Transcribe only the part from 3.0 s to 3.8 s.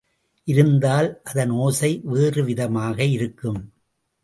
இருக்கும்.